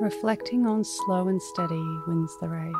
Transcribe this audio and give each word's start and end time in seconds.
Reflecting 0.00 0.66
on 0.66 0.82
slow 0.82 1.28
and 1.28 1.42
steady 1.42 2.00
wins 2.06 2.34
the 2.40 2.48
race. 2.48 2.74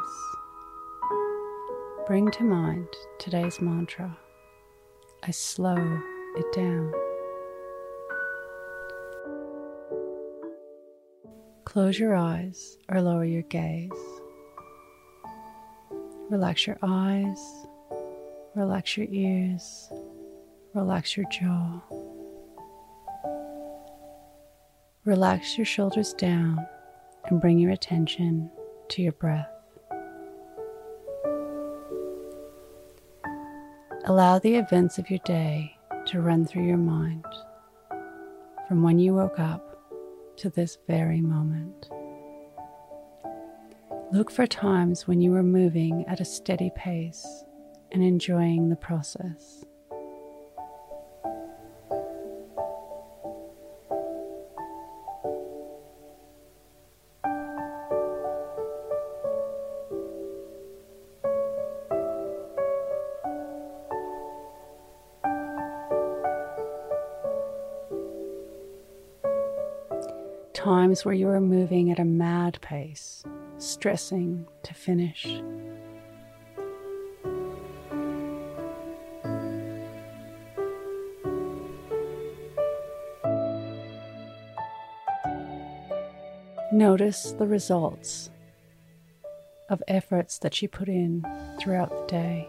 Bring 2.07 2.31
to 2.31 2.45
mind 2.45 2.89
today's 3.19 3.61
mantra 3.61 4.17
I 5.23 5.31
slow 5.31 5.77
it 6.37 6.53
down. 6.55 6.91
Close 11.67 11.99
your 11.99 12.15
eyes 12.17 12.79
or 12.89 13.03
lower 13.03 13.27
your 13.27 13.43
gaze. 13.43 13.91
Relax 16.31 16.67
your 16.67 16.79
eyes, 16.83 17.67
relax 18.55 18.97
your 18.97 19.09
ears, 19.11 19.93
relax 20.73 21.19
your 21.19 21.27
jaw. 21.31 21.83
Relax 25.05 25.59
your 25.59 25.67
shoulders 25.67 26.15
down 26.15 26.67
and 27.31 27.41
bring 27.41 27.59
your 27.59 27.71
attention 27.71 28.51
to 28.89 29.03
your 29.03 29.13
breath. 29.13 29.49
Allow 34.05 34.39
the 34.39 34.57
events 34.57 34.99
of 34.99 35.11
your 35.11 35.21
day 35.25 35.77
to 36.07 36.21
run 36.21 36.45
through 36.45 36.67
your 36.67 36.77
mind 36.77 37.25
from 38.67 38.83
when 38.83 38.99
you 38.99 39.15
woke 39.15 39.39
up 39.39 39.79
to 40.39 40.51
this 40.51 40.79
very 40.87 41.21
moment. 41.21 41.89
Look 44.13 44.31
for 44.31 44.47
times 44.47 45.07
when 45.07 45.21
you 45.21 45.31
were 45.31 45.43
moving 45.43 46.05
at 46.09 46.21
a 46.21 46.25
steady 46.25 46.71
pace 46.75 47.45
and 47.93 48.03
enjoying 48.03 48.69
the 48.69 48.77
process. 48.77 49.65
Times 70.61 71.07
where 71.07 71.15
you 71.15 71.27
are 71.27 71.41
moving 71.41 71.91
at 71.91 71.99
a 71.99 72.05
mad 72.05 72.61
pace, 72.61 73.25
stressing 73.57 74.47
to 74.63 74.75
finish. 74.75 75.25
Notice 86.71 87.33
the 87.33 87.47
results 87.47 88.29
of 89.71 89.83
efforts 89.89 90.39
that 90.41 90.61
you 90.61 90.69
put 90.69 90.89
in 90.89 91.25
throughout 91.59 91.89
the 91.89 92.07
day. 92.07 92.49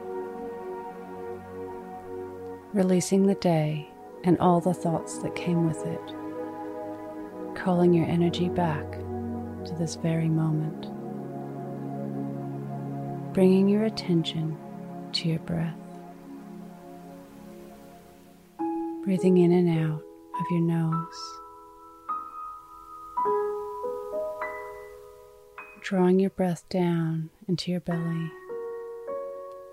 releasing 2.73 3.25
the 3.25 3.35
day 3.35 3.87
and 4.23 4.37
all 4.39 4.61
the 4.61 4.73
thoughts 4.73 5.17
that 5.19 5.35
came 5.35 5.67
with 5.67 5.85
it, 5.85 7.55
calling 7.55 7.93
your 7.93 8.05
energy 8.05 8.49
back 8.49 8.91
to 9.65 9.75
this 9.77 9.95
very 9.95 10.29
moment, 10.29 10.83
bringing 13.33 13.67
your 13.67 13.83
attention 13.83 14.57
to 15.11 15.27
your 15.27 15.39
breath, 15.39 15.75
breathing 19.03 19.37
in 19.37 19.51
and 19.51 19.79
out 19.79 20.01
of 20.39 20.45
your 20.51 20.61
nose. 20.61 21.37
Drawing 25.81 26.19
your 26.19 26.29
breath 26.29 26.63
down 26.69 27.31
into 27.47 27.71
your 27.71 27.81
belly 27.81 28.31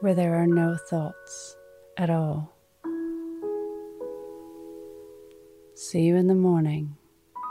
where 0.01 0.15
there 0.15 0.35
are 0.37 0.47
no 0.47 0.77
thoughts 0.77 1.57
at 1.97 2.09
all. 2.09 2.58
See 5.81 6.01
you 6.01 6.17
in 6.17 6.27
the 6.27 6.35
morning 6.35 6.97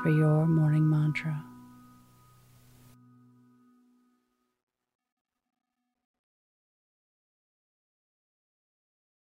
for 0.03 0.09
your 0.09 0.45
morning 0.45 0.89
mantra. 0.89 1.45